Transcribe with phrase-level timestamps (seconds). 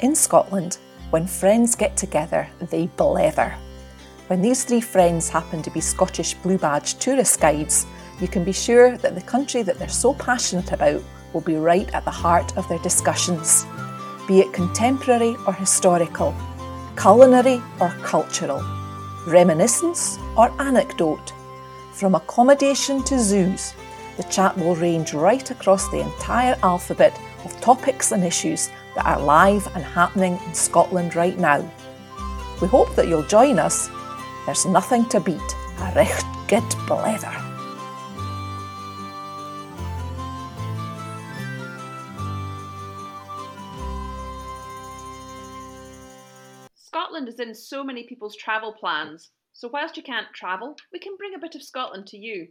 [0.00, 0.76] In Scotland,
[1.08, 3.54] when friends get together, they blether.
[4.26, 7.86] When these three friends happen to be Scottish Blue Badge tourist guides,
[8.20, 11.02] you can be sure that the country that they're so passionate about
[11.32, 13.64] will be right at the heart of their discussions,
[14.28, 16.34] be it contemporary or historical,
[17.00, 18.62] culinary or cultural,
[19.26, 21.32] reminiscence or anecdote.
[21.94, 23.72] From accommodation to zoos,
[24.18, 29.20] the chat will range right across the entire alphabet of topics and issues that are
[29.20, 31.58] live and happening in Scotland right now.
[32.60, 33.90] We hope that you'll join us.
[34.46, 37.42] There's nothing to beat a recht good blether.
[46.74, 51.16] Scotland is in so many people's travel plans, so whilst you can't travel, we can
[51.18, 52.48] bring a bit of Scotland to you.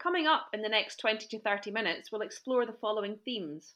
[0.00, 3.74] Coming up in the next 20 to 30 minutes, we'll explore the following themes.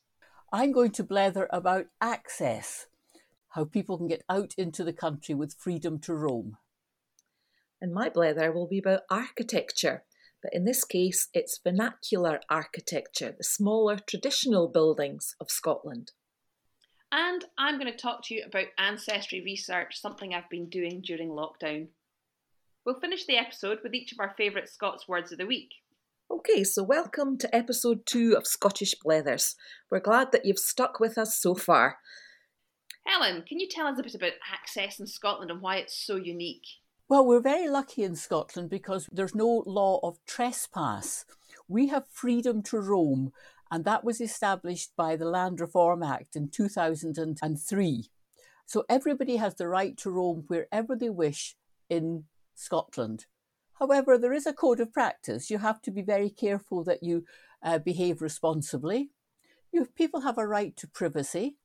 [0.55, 2.87] I'm going to blether about access,
[3.55, 6.59] how people can get out into the country with freedom to roam.
[7.81, 10.05] And my blether will be about architecture,
[10.43, 16.13] but in this case, it's vernacular architecture, the smaller traditional buildings of Scotland.
[17.11, 21.31] And I'm going to talk to you about ancestry research, something I've been doing during
[21.31, 21.89] lockdown.
[22.85, 25.71] We'll finish the episode with each of our favourite Scots words of the week.
[26.33, 29.55] Okay, so welcome to episode two of Scottish Blethers.
[29.91, 31.99] We're glad that you've stuck with us so far.
[33.07, 36.17] Helen, can you tell us a bit about access in Scotland and why it's so
[36.17, 36.65] unique?
[37.07, 41.27] Well, we're very lucky in Scotland because there's no law of trespass.
[41.69, 43.33] We have freedom to roam,
[43.71, 48.09] and that was established by the Land Reform Act in 2003.
[48.65, 51.57] So everybody has the right to roam wherever they wish
[51.91, 53.27] in Scotland.
[53.79, 55.51] However, there is a code of practice.
[55.51, 57.25] You have to be very careful that you
[57.63, 59.11] uh, behave responsibly.
[59.73, 61.57] You, people have a right to privacy,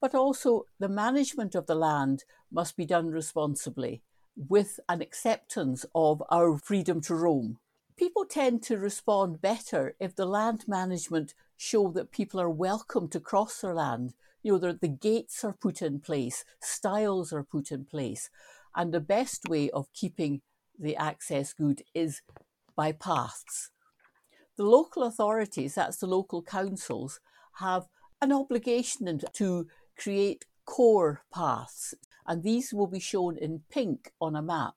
[0.00, 4.02] but also the management of the land must be done responsibly
[4.36, 7.58] with an acceptance of our freedom to roam.
[7.96, 13.20] People tend to respond better if the land management show that people are welcome to
[13.20, 14.14] cross their land.
[14.42, 18.30] You know, the gates are put in place, stiles are put in place,
[18.74, 20.40] and the best way of keeping
[20.80, 22.22] the access good is
[22.76, 23.70] by paths.
[24.56, 27.20] The local authorities, that's the local councils,
[27.58, 27.86] have
[28.20, 31.94] an obligation to create core paths,
[32.26, 34.74] and these will be shown in pink on a map.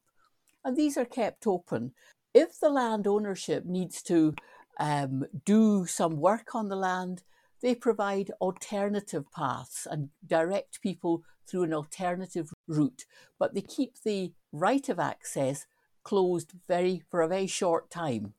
[0.64, 1.94] And these are kept open.
[2.34, 4.34] If the land ownership needs to
[4.80, 7.24] um, do some work on the land,
[7.62, 13.06] they provide alternative paths and direct people through an alternative route,
[13.38, 15.66] but they keep the right of access
[16.03, 18.34] closed very for a very short time,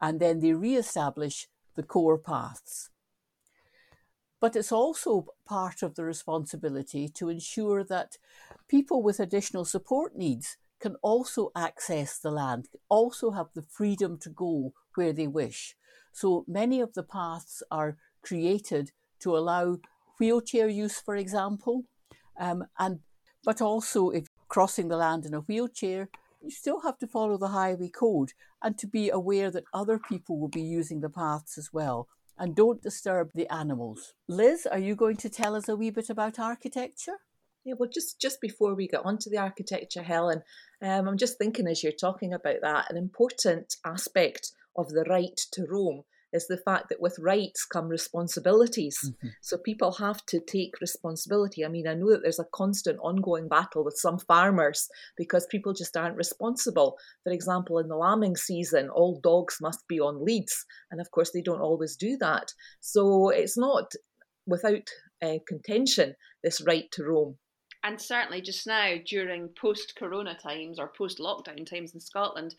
[0.00, 2.90] and then they re-establish the core paths.
[4.40, 8.16] But it's also part of the responsibility to ensure that
[8.68, 14.30] people with additional support needs can also access the land, also have the freedom to
[14.30, 15.76] go where they wish.
[16.12, 19.78] So many of the paths are created to allow
[20.18, 21.84] wheelchair use, for example,
[22.38, 23.00] um, and
[23.44, 26.08] but also if crossing the land in a wheelchair,
[26.42, 30.38] you still have to follow the highway code and to be aware that other people
[30.38, 32.08] will be using the paths as well.
[32.38, 34.14] And don't disturb the animals.
[34.26, 37.18] Liz, are you going to tell us a wee bit about architecture?
[37.64, 40.42] Yeah, well, just just before we get onto the architecture, Helen,
[40.80, 45.38] um, I'm just thinking as you're talking about that, an important aspect of the right
[45.52, 48.98] to roam is the fact that with rights come responsibilities.
[49.04, 49.28] Mm-hmm.
[49.40, 51.64] So people have to take responsibility.
[51.64, 55.72] I mean, I know that there's a constant ongoing battle with some farmers because people
[55.72, 56.96] just aren't responsible.
[57.24, 60.64] For example, in the lambing season, all dogs must be on leads.
[60.90, 62.52] And of course, they don't always do that.
[62.80, 63.92] So it's not
[64.46, 64.88] without
[65.22, 67.36] uh, contention, this right to roam.
[67.82, 72.54] And certainly just now, during post corona times or post lockdown times in Scotland,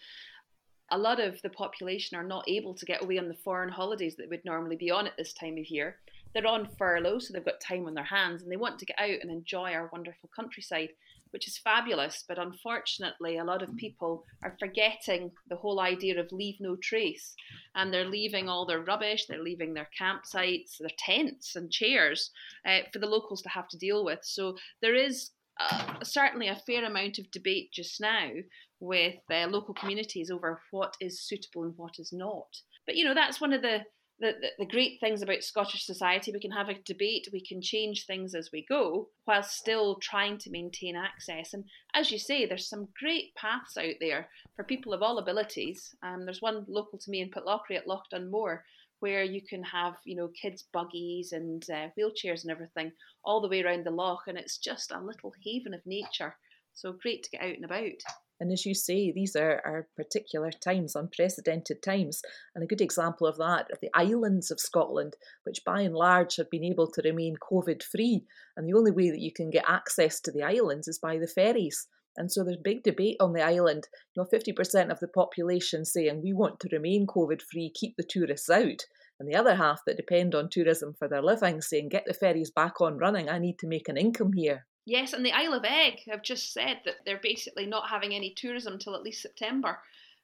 [0.91, 4.15] a lot of the population are not able to get away on the foreign holidays
[4.17, 5.97] that would normally be on at this time of year.
[6.33, 8.99] They're on furlough, so they've got time on their hands and they want to get
[8.99, 10.89] out and enjoy our wonderful countryside,
[11.31, 12.23] which is fabulous.
[12.27, 17.35] But unfortunately, a lot of people are forgetting the whole idea of leave no trace.
[17.75, 22.31] And they're leaving all their rubbish, they're leaving their campsites, their tents and chairs
[22.65, 24.19] uh, for the locals to have to deal with.
[24.23, 28.29] So there is uh, certainly a fair amount of debate just now
[28.79, 32.47] with uh, local communities over what is suitable and what is not.
[32.85, 33.79] But you know, that's one of the,
[34.19, 36.31] the the great things about Scottish society.
[36.31, 40.39] We can have a debate, we can change things as we go, while still trying
[40.39, 41.53] to maintain access.
[41.53, 41.63] And
[41.93, 45.95] as you say, there's some great paths out there for people of all abilities.
[46.03, 48.63] Um, there's one local to me in Pitlochry at Loch Dunmore,
[49.01, 52.91] where you can have, you know, kids' buggies and uh, wheelchairs and everything
[53.25, 56.35] all the way around the loch, and it's just a little haven of nature.
[56.73, 57.99] So great to get out and about.
[58.39, 62.21] And as you say, these are, are particular times, unprecedented times.
[62.55, 66.37] And a good example of that are the islands of Scotland, which by and large
[66.37, 68.23] have been able to remain COVID free.
[68.57, 71.27] And the only way that you can get access to the islands is by the
[71.27, 71.87] ferries.
[72.17, 73.87] And so there's big debate on the island.
[74.15, 78.03] You know, 50% of the population saying we want to remain COVID free, keep the
[78.03, 78.85] tourists out.
[79.19, 82.51] And the other half that depend on tourism for their living saying get the ferries
[82.51, 84.65] back on running, I need to make an income here.
[84.85, 88.33] Yes, and the Isle of Eigg have just said that they're basically not having any
[88.35, 89.79] tourism till at least September.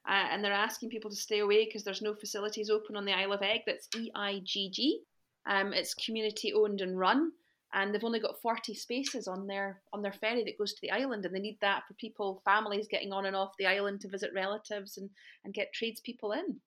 [0.08, 3.12] Uh, and they're asking people to stay away because there's no facilities open on the
[3.12, 3.60] Isle of Eigg.
[3.66, 5.00] That's E I G G.
[5.46, 7.30] Um, it's community owned and run,
[7.72, 10.90] and they've only got 40 spaces on their on their ferry that goes to the
[10.90, 14.08] island, and they need that for people, families getting on and off the island to
[14.08, 15.10] visit relatives and
[15.44, 16.60] and get tradespeople in.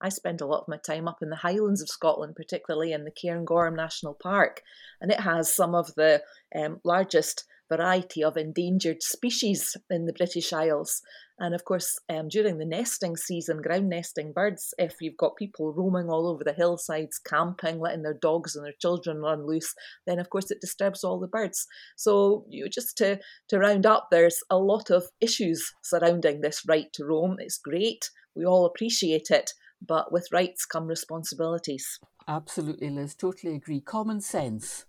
[0.00, 3.04] I spend a lot of my time up in the Highlands of Scotland, particularly in
[3.04, 4.62] the Cairngorm National Park,
[5.00, 6.22] and it has some of the
[6.54, 11.02] um, largest variety of endangered species in the British Isles.
[11.38, 15.72] And of course, um, during the nesting season, ground nesting birds, if you've got people
[15.72, 19.74] roaming all over the hillsides, camping, letting their dogs and their children run loose,
[20.06, 21.66] then of course it disturbs all the birds.
[21.96, 23.18] So, you know, just to,
[23.48, 27.36] to round up, there's a lot of issues surrounding this right to roam.
[27.40, 29.52] It's great, we all appreciate it,
[29.84, 31.98] but with rights come responsibilities.
[32.28, 33.14] Absolutely, Liz.
[33.14, 33.80] Totally agree.
[33.80, 34.86] Common sense.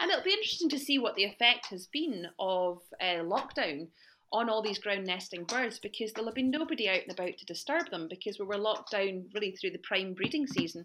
[0.00, 3.88] And it'll be interesting to see what the effect has been of uh, lockdown
[4.32, 7.46] on all these ground nesting birds because there'll have been nobody out and about to
[7.46, 10.84] disturb them because we were locked down really through the prime breeding season.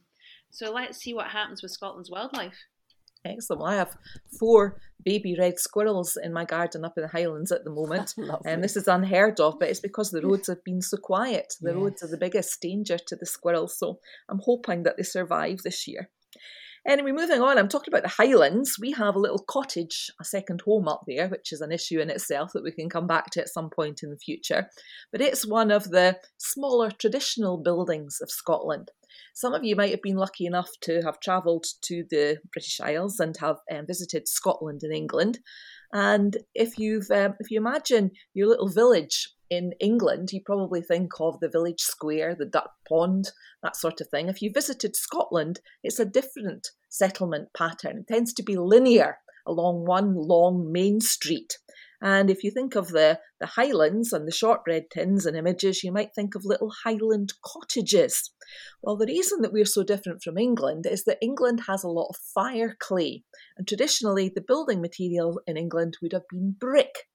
[0.52, 2.58] So let's see what happens with Scotland's wildlife.
[3.26, 3.62] Excellent.
[3.62, 3.98] Well, I have
[4.40, 8.14] four baby red squirrels in my garden up in the Highlands at the moment.
[8.46, 11.54] and this is unheard of, but it's because the roads have been so quiet.
[11.60, 11.76] The yes.
[11.76, 13.78] roads are the biggest danger to the squirrels.
[13.78, 14.00] So
[14.30, 16.10] I'm hoping that they survive this year.
[16.88, 18.78] Anyway, moving on, I'm talking about the Highlands.
[18.80, 22.10] We have a little cottage, a second home up there, which is an issue in
[22.10, 24.68] itself that we can come back to at some point in the future.
[25.12, 28.92] But it's one of the smaller traditional buildings of Scotland.
[29.34, 33.20] Some of you might have been lucky enough to have travelled to the British Isles
[33.20, 35.40] and have um, visited Scotland and England.
[35.92, 41.12] And if you've, um, if you imagine your little village in England, you probably think
[41.20, 43.32] of the village square, the duck pond,
[43.64, 44.30] that sort of thing.
[44.30, 48.00] If you visited Scotland, it's a different settlement pattern.
[48.00, 49.18] It tends to be linear
[49.48, 51.58] along one long main street.
[52.02, 55.92] And if you think of the, the Highlands and the shortbread tins and images, you
[55.92, 58.32] might think of little Highland cottages.
[58.82, 62.08] Well, the reason that we're so different from England is that England has a lot
[62.10, 63.24] of fire clay,
[63.58, 67.09] and traditionally the building material in England would have been brick.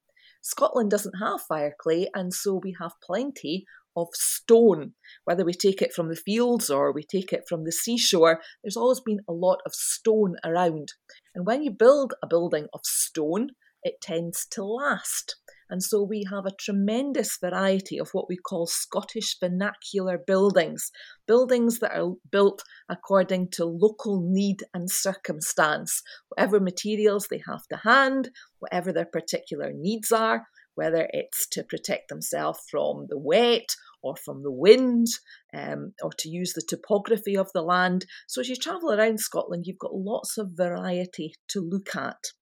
[0.44, 3.64] Scotland doesn't have fire clay, and so we have plenty
[3.96, 4.92] of stone.
[5.24, 8.76] Whether we take it from the fields or we take it from the seashore, there's
[8.76, 10.92] always been a lot of stone around.
[11.34, 13.52] And when you build a building of stone,
[13.82, 15.36] it tends to last.
[15.70, 20.90] And so we have a tremendous variety of what we call Scottish vernacular buildings,
[21.26, 27.76] buildings that are built according to local need and circumstance, whatever materials they have to
[27.78, 34.16] hand, whatever their particular needs are, whether it's to protect themselves from the wet or
[34.16, 35.06] from the wind,
[35.54, 38.04] um, or to use the topography of the land.
[38.26, 42.32] So as you travel around Scotland, you've got lots of variety to look at.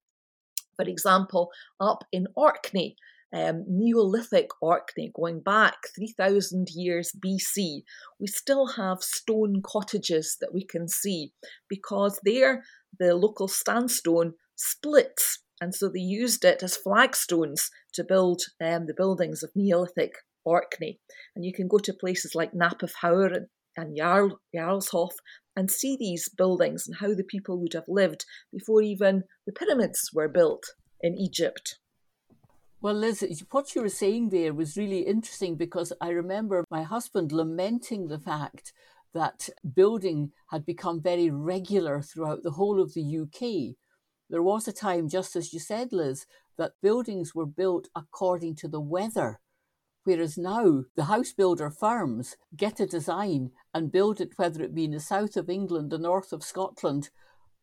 [0.76, 2.96] For example, up in Orkney,
[3.32, 7.82] um, Neolithic Orkney, going back 3,000 years BC,
[8.20, 11.32] we still have stone cottages that we can see
[11.68, 12.64] because there
[12.98, 15.38] the local sandstone splits.
[15.60, 20.12] And so they used it as flagstones to build um, the buildings of Neolithic
[20.44, 21.00] Orkney.
[21.34, 22.92] And you can go to places like Knap of
[23.76, 25.12] and Jarl, Jarlshof
[25.56, 30.10] and see these buildings and how the people would have lived before even the pyramids
[30.12, 30.64] were built
[31.00, 31.78] in Egypt.
[32.82, 37.30] Well, Liz, what you were saying there was really interesting because I remember my husband
[37.30, 38.72] lamenting the fact
[39.14, 43.76] that building had become very regular throughout the whole of the UK.
[44.28, 46.26] There was a time, just as you said, Liz,
[46.58, 49.38] that buildings were built according to the weather.
[50.02, 54.86] Whereas now the house builder firms get a design and build it, whether it be
[54.86, 57.10] in the south of England, the north of Scotland,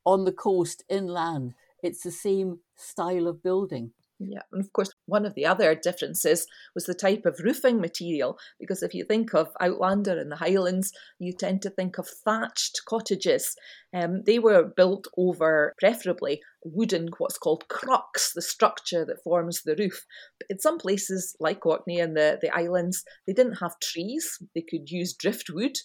[0.06, 1.56] on the coast, inland.
[1.84, 3.92] It's the same style of building.
[4.20, 8.38] Yeah, and of course, one of the other differences was the type of roofing material.
[8.60, 12.82] Because if you think of Outlander in the Highlands, you tend to think of thatched
[12.88, 13.56] cottages.
[13.94, 19.76] Um, they were built over, preferably, wooden, what's called crucks, the structure that forms the
[19.76, 20.06] roof.
[20.40, 24.38] But in some places, like Orkney and the, the islands, they didn't have trees.
[24.54, 25.78] They could use driftwood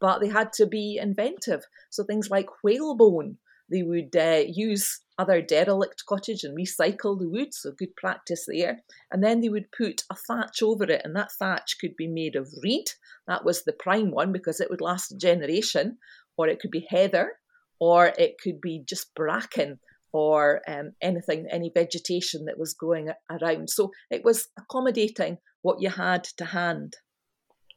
[0.00, 1.62] but they had to be inventive.
[1.90, 3.36] So things like whalebone,
[3.70, 8.80] they would uh, use other derelict cottage and recycle the wood, so good practice there.
[9.12, 12.36] And then they would put a thatch over it, and that thatch could be made
[12.36, 12.86] of reed.
[13.26, 15.98] That was the prime one because it would last a generation,
[16.36, 17.32] or it could be heather,
[17.78, 19.78] or it could be just bracken
[20.12, 23.70] or um, anything, any vegetation that was growing around.
[23.70, 26.96] So it was accommodating what you had to hand.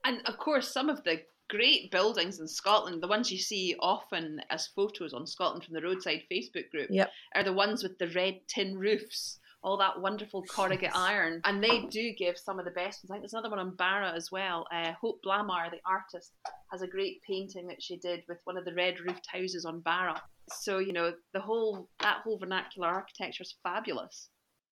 [0.06, 4.42] And of course, some of the great buildings in Scotland, the ones you see often
[4.50, 7.12] as photos on Scotland from the Roadside Facebook group, yep.
[7.36, 11.42] are the ones with the red tin roofs, all that wonderful corrugate iron.
[11.46, 13.10] And they do give some of the best ones.
[13.10, 14.66] I think there's another one on Barra as well.
[14.74, 16.32] Uh, Hope Blamar, the artist,
[16.72, 19.82] has a great painting that she did with one of the red roofed houses on
[19.82, 20.22] Barra.
[20.52, 24.30] So, you know, the whole that whole vernacular architecture is fabulous.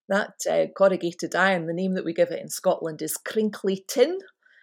[0.10, 4.20] That uh, corrugated iron, the name that we give it in Scotland is crinkly tin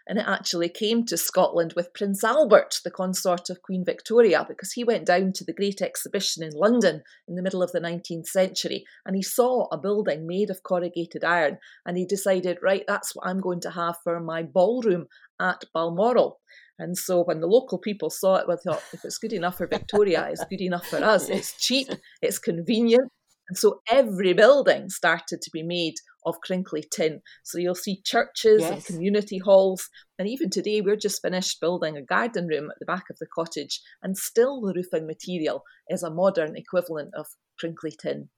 [0.09, 4.73] and it actually came to Scotland with Prince Albert, the consort of Queen Victoria, because
[4.73, 8.27] he went down to the Great Exhibition in London in the middle of the 19th
[8.27, 13.15] century and he saw a building made of corrugated iron and he decided, right, that's
[13.15, 15.07] what I'm going to have for my ballroom
[15.39, 16.41] at Balmoral.
[16.79, 19.67] And so when the local people saw it, they thought, if it's good enough for
[19.67, 21.29] Victoria, it's good enough for us.
[21.29, 21.89] It's cheap,
[22.23, 23.11] it's convenient,
[23.49, 25.95] and so every building started to be made
[26.27, 27.21] of crinkly tin.
[27.45, 28.73] So you'll see churches yes.
[28.73, 29.89] and community halls.
[30.19, 33.27] And even today, we're just finished building a garden room at the back of the
[33.27, 37.27] cottage, and still the roofing material is a modern equivalent of
[37.59, 38.29] crinkly tin.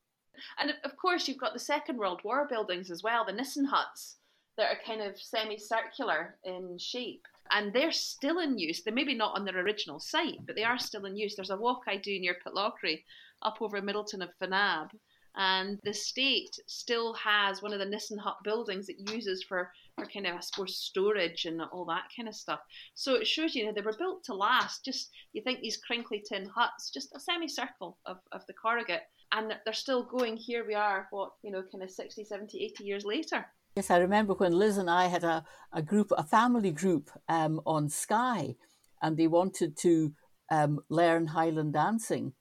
[0.59, 4.17] And of course, you've got the Second World War buildings as well, the Nissen huts
[4.57, 7.23] that are kind of semicircular in shape.
[7.53, 8.83] And they're still in use.
[8.83, 11.35] They're maybe not on their original site, but they are still in use.
[11.35, 13.03] There's a walk I do near Pitlochry
[13.43, 14.91] up over Middleton of Fonab.
[15.37, 20.05] And the state still has one of the Nissen Hut buildings it uses for, for
[20.07, 22.61] kind of, I suppose, storage and all that kind of stuff.
[22.95, 24.85] So it shows you, know, they were built to last.
[24.85, 29.55] Just, you think these crinkly tin huts, just a semicircle of, of the corrugate, and
[29.65, 30.37] they're still going.
[30.37, 33.47] Here we are, what, you know, kind of 60, 70, 80 years later.
[33.77, 37.61] Yes, I remember when Liz and I had a, a group, a family group um,
[37.65, 38.57] on Skye,
[39.01, 40.13] and they wanted to
[40.51, 42.33] um, learn Highland dancing.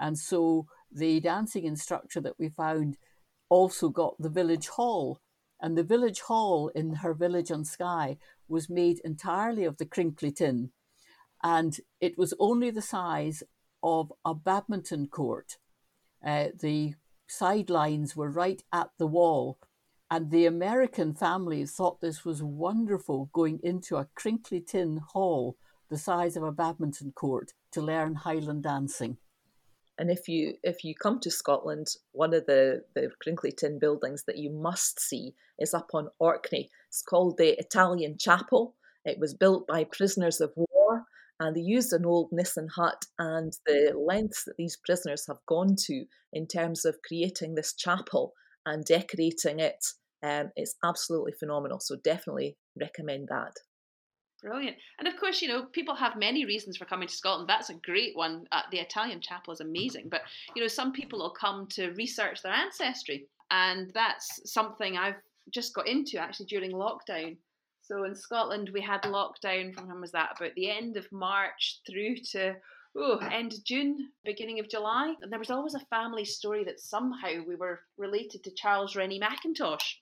[0.00, 2.96] And so the dancing instructor that we found
[3.48, 5.20] also got the village hall.
[5.60, 8.16] And the village hall in her village on Skye
[8.48, 10.70] was made entirely of the crinkly tin.
[11.42, 13.42] And it was only the size
[13.82, 15.56] of a badminton court.
[16.24, 16.94] Uh, the
[17.26, 19.58] sidelines were right at the wall.
[20.10, 25.56] And the American families thought this was wonderful going into a crinkly tin hall
[25.90, 29.18] the size of a badminton court to learn Highland dancing.
[29.98, 34.24] And if you if you come to Scotland, one of the, the crinkly tin buildings
[34.24, 36.70] that you must see is up on Orkney.
[36.88, 38.74] It's called the Italian Chapel.
[39.04, 41.04] It was built by prisoners of war
[41.40, 45.76] and they used an old Nissen hut and the lengths that these prisoners have gone
[45.86, 48.34] to in terms of creating this chapel
[48.66, 49.84] and decorating it
[50.22, 51.80] um, it's absolutely phenomenal.
[51.80, 53.52] So definitely recommend that.
[54.42, 54.76] Brilliant.
[54.98, 57.48] And of course, you know, people have many reasons for coming to Scotland.
[57.48, 58.46] That's a great one.
[58.52, 60.08] Uh, the Italian chapel is amazing.
[60.08, 60.22] But,
[60.54, 63.26] you know, some people will come to research their ancestry.
[63.50, 65.16] And that's something I've
[65.50, 67.36] just got into actually during lockdown.
[67.82, 70.36] So in Scotland, we had lockdown from when was that?
[70.36, 72.54] About the end of March through to
[72.96, 75.14] oh, end of June, beginning of July.
[75.22, 79.20] And there was always a family story that somehow we were related to Charles Rennie
[79.20, 79.96] Mackintosh.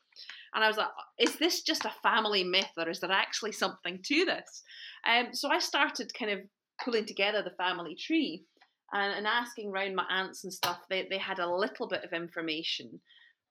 [0.54, 4.00] And I was like, is this just a family myth or is there actually something
[4.04, 4.62] to this?
[5.06, 6.40] Um, so I started kind of
[6.84, 8.44] pulling together the family tree
[8.92, 10.78] and, and asking around my aunts and stuff.
[10.88, 13.00] They, they had a little bit of information.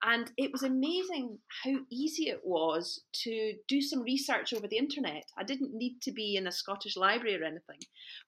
[0.04, 5.24] And it was amazing how easy it was to do some research over the internet.
[5.38, 7.80] I didn't need to be in a Scottish library or anything.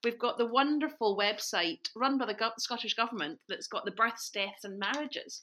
[0.02, 4.30] We've got the wonderful website run by the Go- Scottish Government that's got the births,
[4.30, 5.42] deaths, and marriages,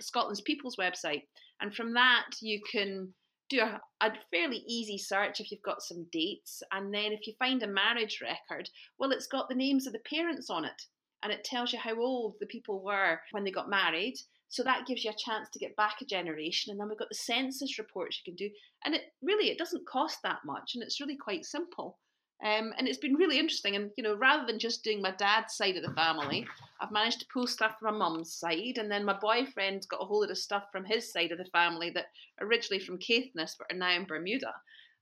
[0.00, 1.22] Scotland's People's website.
[1.62, 3.14] And from that, you can
[3.48, 6.62] do a, a, fairly easy search if you've got some dates.
[6.72, 10.00] And then if you find a marriage record, well, it's got the names of the
[10.00, 10.82] parents on it.
[11.22, 14.16] And it tells you how old the people were when they got married.
[14.48, 16.72] So that gives you a chance to get back a generation.
[16.72, 18.52] And then we've got the census reports you can do.
[18.84, 20.72] And it really, it doesn't cost that much.
[20.74, 21.98] And it's really quite simple.
[22.44, 23.76] Um, and it's been really interesting.
[23.76, 26.46] And, you know, rather than just doing my dad's side of the family,
[26.80, 28.78] I've managed to pull stuff from my mum's side.
[28.78, 31.44] And then my boyfriend got a hold of the stuff from his side of the
[31.46, 32.06] family that
[32.40, 34.52] originally from Caithness, but are now in Bermuda.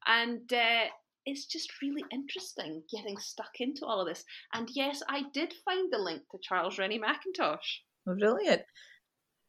[0.06, 0.84] And uh,
[1.24, 4.24] it's just really interesting getting stuck into all of this.
[4.52, 7.80] And yes, I did find the link to Charles Rennie Mackintosh.
[8.06, 8.62] Oh, brilliant.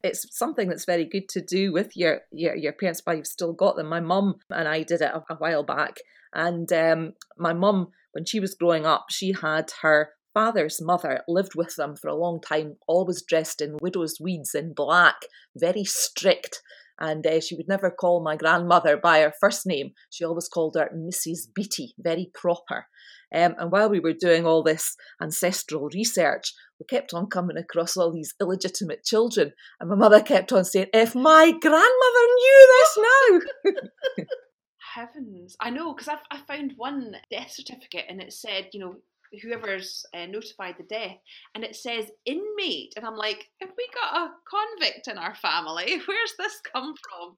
[0.02, 3.52] It's something that's very good to do with your your, your parents while you've still
[3.52, 3.88] got them.
[3.88, 5.98] My mum and I did it a, a while back,
[6.32, 11.54] and um, my mum, when she was growing up, she had her father's mother lived
[11.54, 15.16] with them for a long time, always dressed in widow's weeds in black,
[15.56, 16.62] very strict.
[17.02, 19.90] And uh, she would never call my grandmother by her first name.
[20.08, 21.52] She always called her Mrs.
[21.52, 22.86] Beatty, very proper.
[23.34, 27.96] Um, and while we were doing all this ancestral research, we kept on coming across
[27.96, 29.52] all these illegitimate children.
[29.80, 34.24] And my mother kept on saying, If my grandmother knew this now.
[34.94, 35.56] Heavens.
[35.60, 38.96] I know, because I, I found one death certificate and it said, you know,
[39.42, 41.16] whoever's uh, notified the death
[41.54, 46.00] and it says inmate and i'm like have we got a convict in our family
[46.06, 47.36] where's this come from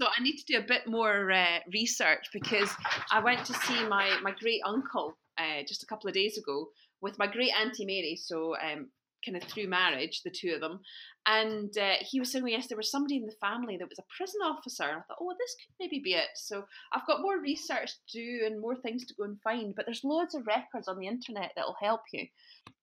[0.00, 2.70] so i need to do a bit more uh, research because
[3.12, 6.68] i went to see my my great uncle uh, just a couple of days ago
[7.00, 8.18] with my great auntie Mary.
[8.20, 8.88] So um,
[9.26, 10.80] kind of through marriage, the two of them.
[11.26, 14.16] And uh, he was saying, yes, there was somebody in the family that was a
[14.16, 14.84] prison officer.
[14.84, 16.28] And I thought, oh, this could maybe be it.
[16.36, 19.74] So I've got more research to do and more things to go and find.
[19.74, 22.26] But there's loads of records on the internet that'll help you.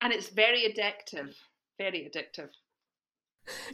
[0.02, 1.34] And it's very addictive,
[1.78, 2.50] very addictive.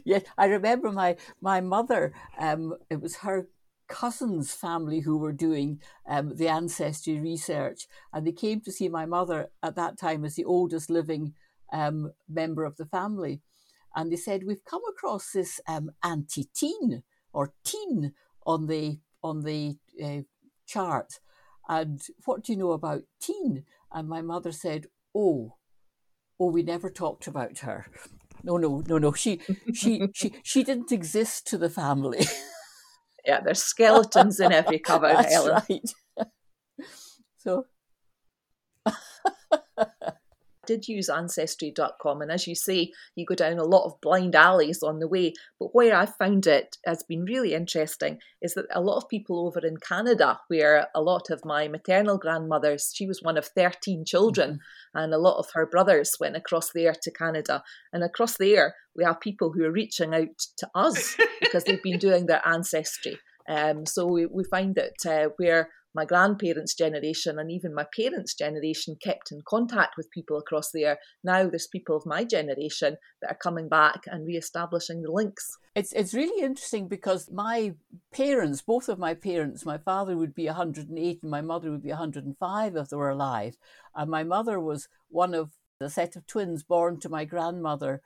[0.04, 2.12] Yes, I remember my my mother.
[2.38, 3.48] Um, it was her
[3.88, 9.06] cousin's family who were doing um, the ancestry research, and they came to see my
[9.06, 11.34] mother at that time as the oldest living
[11.72, 13.40] um, member of the family.
[13.94, 18.12] And they said, "We've come across this um, Auntie Teen or Teen
[18.46, 20.22] on the on the uh,
[20.66, 21.20] chart,
[21.68, 25.56] and what do you know about Teen?" And my mother said, "Oh,
[26.38, 27.86] oh, we never talked about her.
[28.42, 29.12] No, no, no, no.
[29.12, 29.40] She,
[29.74, 32.24] she, she, she didn't exist to the family."
[33.26, 35.62] Yeah, there's skeletons in every cupboard, That's Helen.
[35.68, 35.92] right.
[37.36, 37.66] so
[40.70, 44.84] did use ancestry.com and as you say you go down a lot of blind alleys
[44.84, 45.32] on the way.
[45.58, 49.46] But where i found it has been really interesting is that a lot of people
[49.46, 54.04] over in canada where a lot of my maternal grandmothers she was one of 13
[54.04, 54.98] children mm-hmm.
[54.98, 57.64] and a lot of her brothers went across there to canada.
[57.92, 61.98] And across there we have people who are reaching out to us because they've been
[61.98, 63.18] doing their ancestry.
[63.48, 68.34] Um, so we, we find that uh, where my grandparents' generation and even my parents'
[68.34, 70.98] generation kept in contact with people across there.
[71.24, 75.56] Now there's people of my generation that are coming back and re-establishing the links.
[75.74, 77.74] It's it's really interesting because my
[78.12, 81.90] parents, both of my parents, my father would be 108 and my mother would be
[81.90, 83.56] 105 if they were alive.
[83.94, 88.02] And my mother was one of the set of twins born to my grandmother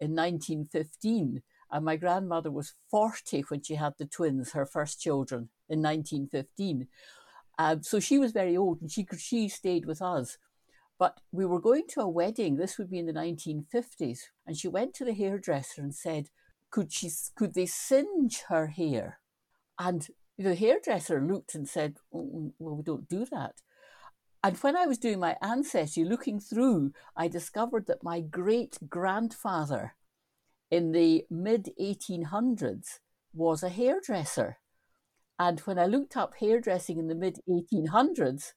[0.00, 5.50] in 1915 and my grandmother was 40 when she had the twins, her first children,
[5.68, 6.88] in 1915.
[7.58, 10.38] Um, so she was very old and she, she stayed with us.
[10.98, 14.66] But we were going to a wedding, this would be in the 1950s, and she
[14.66, 16.30] went to the hairdresser and said,
[16.70, 19.20] could, she, could they singe her hair?
[19.78, 23.54] And the hairdresser looked and said, oh, well, we don't do that.
[24.42, 29.94] And when I was doing my ancestry, looking through, I discovered that my great grandfather
[30.70, 32.98] in the mid 1800s
[33.34, 34.58] was a hairdresser.
[35.38, 38.52] And when I looked up hairdressing in the mid 1800s,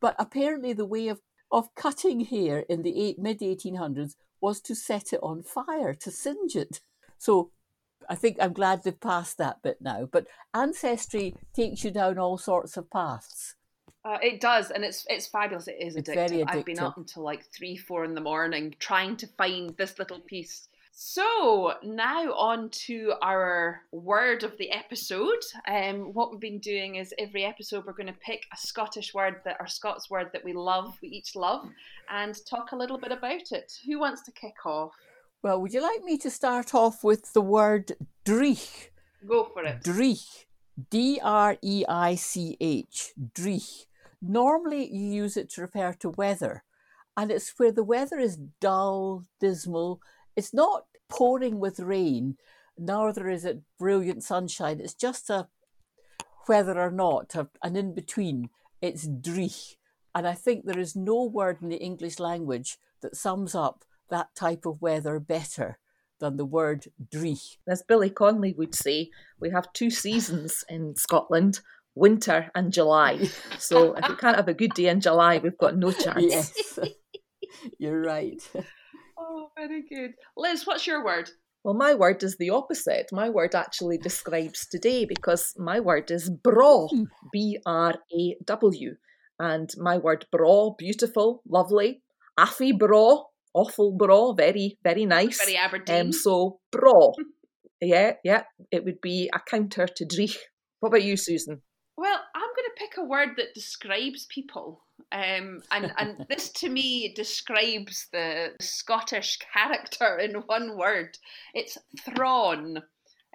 [0.00, 4.74] but apparently the way of, of cutting hair in the eight, mid 1800s was to
[4.74, 6.80] set it on fire, to singe it.
[7.18, 7.50] So
[8.08, 10.08] I think I'm glad they've passed that bit now.
[10.10, 13.56] But ancestry takes you down all sorts of paths.
[14.02, 15.68] Uh, it does, and it's it's fabulous.
[15.68, 16.30] It is addictive.
[16.30, 16.44] addictive.
[16.48, 20.20] I've been up until like three, four in the morning trying to find this little
[20.20, 25.42] piece so now on to our word of the episode.
[25.68, 29.36] Um, what we've been doing is every episode we're going to pick a Scottish word
[29.44, 31.68] that our Scots word that we love, we each love,
[32.10, 33.72] and talk a little bit about it.
[33.86, 34.92] Who wants to kick off?
[35.42, 37.92] Well, would you like me to start off with the word
[38.26, 38.88] dreich?
[39.26, 39.82] Go for it.
[39.82, 40.44] Dreich.
[40.90, 43.12] D R E I C H.
[43.34, 43.86] Dreich.
[44.22, 46.62] Normally you use it to refer to weather,
[47.16, 50.00] and it's where the weather is dull, dismal.
[50.40, 52.38] It's not pouring with rain,
[52.78, 54.80] neither is it brilliant sunshine.
[54.80, 55.48] It's just a
[56.46, 58.48] whether or not, an in between.
[58.80, 59.76] It's dreich.
[60.14, 64.34] And I think there is no word in the English language that sums up that
[64.34, 65.78] type of weather better
[66.20, 67.58] than the word dreich.
[67.68, 71.60] As Billy Connolly would say, we have two seasons in Scotland
[71.94, 73.28] winter and July.
[73.58, 76.24] So if we can't have a good day in July, we've got no chance.
[76.26, 76.78] Yes,
[77.78, 78.40] you're right.
[79.32, 80.14] Oh, very good.
[80.36, 81.30] Liz, what's your word?
[81.62, 83.10] Well, my word is the opposite.
[83.12, 87.04] My word actually describes today because my word is braw, hmm.
[87.32, 88.96] B R A W.
[89.38, 92.02] And my word braw, beautiful, lovely.
[92.36, 95.44] Affy braw, awful braw, very, very nice.
[95.44, 96.06] Very Aberdeen.
[96.06, 97.12] Um, so braw.
[97.82, 100.36] Yeah, yeah, it would be a counter to Dreich.
[100.80, 101.62] What about you, Susan?
[101.96, 104.82] Well, I'm going to pick a word that describes people.
[105.12, 111.18] Um, and, and this to me describes the Scottish character in one word.
[111.54, 112.82] It's Thrawn.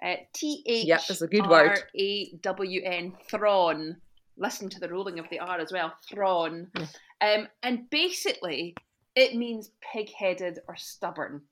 [0.02, 3.12] Uh, T H R A W N.
[3.30, 3.96] Thrawn.
[4.36, 5.94] Listen to the rolling of the R as well.
[6.10, 6.70] Thrawn.
[7.20, 8.74] Um, and basically,
[9.14, 11.42] it means pig headed or stubborn.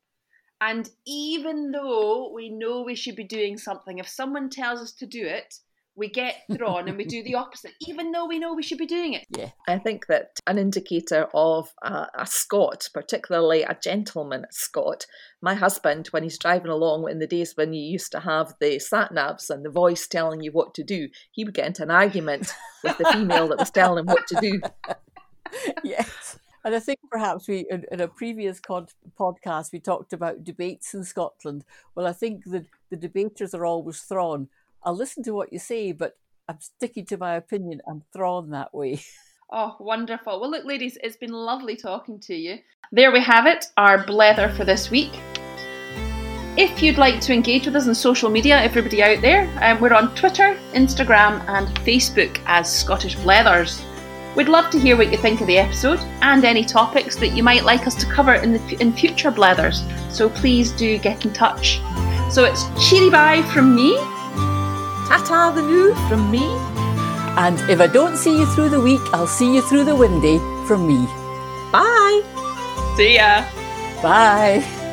[0.61, 5.07] And even though we know we should be doing something, if someone tells us to
[5.07, 5.59] do it,
[5.97, 8.87] we get thrawn and we do the opposite, even though we know we should be
[8.87, 9.27] doing it.
[9.31, 15.07] Yeah, I think that an indicator of a, a Scot, particularly a gentleman Scot,
[15.41, 18.79] my husband, when he's driving along in the days when you used to have the
[18.79, 21.91] sat navs and the voice telling you what to do, he would get into an
[21.91, 22.53] argument
[22.83, 24.61] with the female that was telling him what to do.
[25.85, 26.39] yes.
[26.65, 31.05] And I think perhaps we, in, in a previous podcast, we talked about debates in
[31.05, 31.63] Scotland.
[31.95, 34.49] Well, I think the, the debaters are always thrawn
[34.85, 36.17] I'll listen to what you say, but
[36.49, 37.81] I'm sticking to my opinion.
[37.89, 39.03] I'm thrawn that way.
[39.57, 40.41] Oh, wonderful.
[40.41, 42.59] Well, look, ladies, it's been lovely talking to you.
[42.91, 45.13] There we have it, our blether for this week.
[46.57, 49.93] If you'd like to engage with us on social media, everybody out there, um, we're
[49.93, 53.85] on Twitter, Instagram, and Facebook as Scottish Blethers.
[54.35, 57.43] We'd love to hear what you think of the episode and any topics that you
[57.43, 59.85] might like us to cover in the in future Blethers.
[60.11, 61.81] So please do get in touch.
[62.31, 63.95] So it's cheery bye from me
[65.09, 66.45] Ta-ta the new from me.
[67.37, 70.39] And if I don't see you through the week, I'll see you through the windy
[70.67, 71.07] from me.
[71.73, 72.23] Bye.
[72.97, 73.45] See ya.
[74.03, 74.84] Bye.